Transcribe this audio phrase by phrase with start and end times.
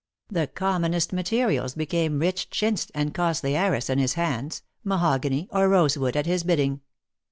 [0.29, 5.95] The commonest materials became rich chintz and costly arras in his hands, mahogany, or rose
[5.95, 6.81] wood, at his bidding.